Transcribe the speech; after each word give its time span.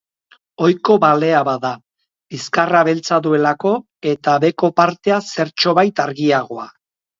Ohiko 0.67 0.95
balea 1.03 1.41
bat 1.49 1.61
da, 1.65 1.71
bizkarra 2.37 2.81
beltza 2.89 3.21
duelako 3.27 3.75
eta 4.15 4.41
beheko 4.47 4.73
partea 4.83 5.23
zertxobait 5.37 6.05
argiagoa. 6.09 6.69